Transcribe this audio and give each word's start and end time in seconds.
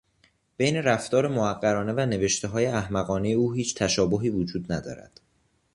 بین 0.57 0.75
رفتار 0.75 1.27
موقرانه 1.27 1.93
و 1.93 1.99
نوشتههای 2.05 2.65
احمقانهی 2.65 3.33
او 3.33 3.53
هیچ 3.53 3.75
تشابهی 3.75 4.29
وجود 4.29 4.71
ندارد. 4.71 5.21